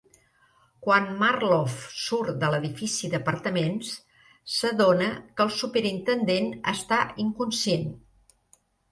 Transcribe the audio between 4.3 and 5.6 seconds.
s'adona que el